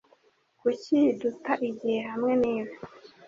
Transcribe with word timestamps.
Kuki 0.61 0.97
duta 1.19 1.53
igihe 1.69 1.99
hamwe 2.09 2.31
nibi? 2.41 2.73